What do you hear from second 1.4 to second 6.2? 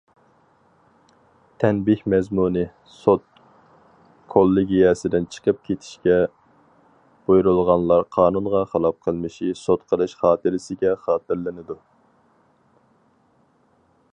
تەنبىھ مەزمۇنى، سوت كوللېگىيەسىدىن چىقىپ كېتىشكە